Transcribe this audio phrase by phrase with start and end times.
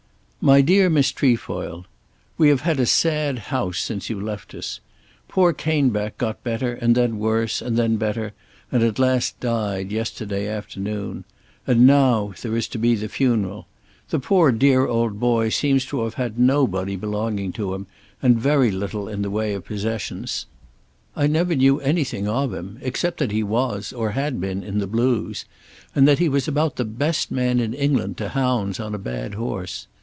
[0.43, 1.85] MY DEAR MISS TREFOIL,
[2.35, 4.79] We have had a sad house since you left us.
[5.27, 8.33] Poor Caneback got better and then worse and then better,
[8.71, 11.25] and at last died yesterday afternoon.
[11.67, 13.67] And now; there is to be the funeral!
[14.09, 17.85] The poor dear old boy seems to have had nobody belonging to him
[18.19, 20.47] and very little in the way of possessions.
[21.15, 24.87] I never knew anything of him except that he was, or had been, in the
[24.87, 25.45] Blues,
[25.93, 29.35] and that he was about the best man in England to hounds on a bad
[29.35, 29.85] horse.